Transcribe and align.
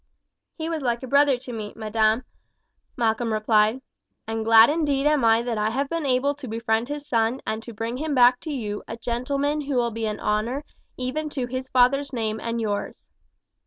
"He 0.55 0.67
was 0.67 0.81
like 0.81 1.03
a 1.03 1.07
brother 1.07 1.37
to 1.37 1.53
me, 1.53 1.73
madam," 1.75 2.23
Malcolm 2.97 3.31
replied; 3.31 3.83
"and 4.25 4.43
glad 4.43 4.67
indeed 4.71 5.05
am 5.05 5.23
I 5.23 5.43
that 5.43 5.59
I 5.59 5.69
have 5.69 5.89
been 5.89 6.07
able 6.07 6.33
to 6.37 6.47
befriend 6.47 6.89
his 6.89 7.05
son 7.07 7.39
and 7.45 7.61
to 7.61 7.71
bring 7.71 7.97
him 7.97 8.15
back 8.15 8.39
to 8.39 8.51
you 8.51 8.81
a 8.87 8.97
gentleman 8.97 9.61
who 9.61 9.75
will 9.75 9.91
be 9.91 10.07
an 10.07 10.19
honour 10.19 10.63
even 10.97 11.29
to 11.29 11.45
his 11.45 11.69
father's 11.69 12.11
name 12.13 12.39
and 12.41 12.59
yours." 12.59 13.05